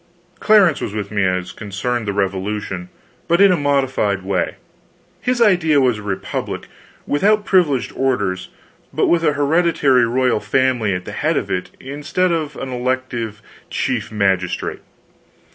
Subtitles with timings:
[0.39, 2.89] Clarence was with me as concerned the revolution,
[3.27, 4.55] but in a modified way.
[5.21, 6.65] His idea was a republic,
[7.05, 8.49] without privileged orders,
[8.91, 13.43] but with a hereditary royal family at the head of it instead of an elective
[13.69, 14.81] chief magistrate.